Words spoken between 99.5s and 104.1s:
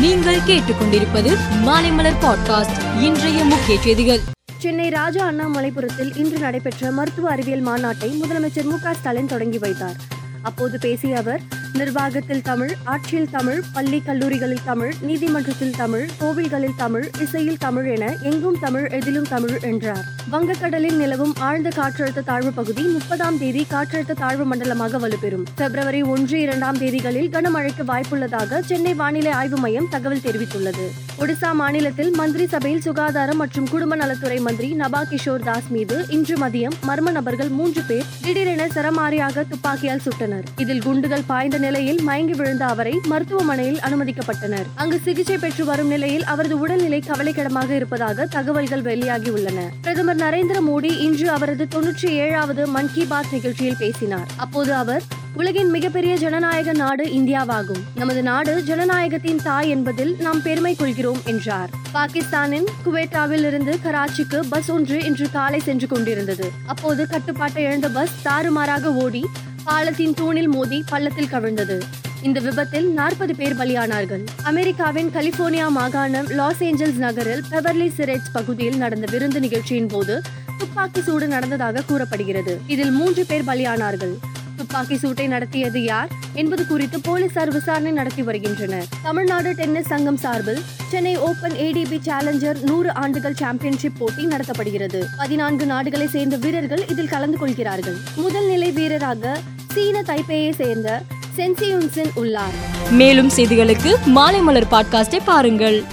சீன தைப்பேயை சேர்ந்த சென்சியுன்சின் உள்ளார். மேலும் செய்திகளுக்கு